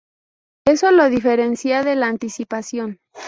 [0.65, 2.97] Eso lo diferencia de la anticipación.